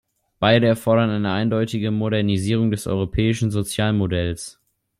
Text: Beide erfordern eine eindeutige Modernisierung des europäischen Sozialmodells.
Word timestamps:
Beide 0.39 0.65
erfordern 0.65 1.11
eine 1.11 1.31
eindeutige 1.31 1.91
Modernisierung 1.91 2.71
des 2.71 2.87
europäischen 2.87 3.51
Sozialmodells. 3.51 4.59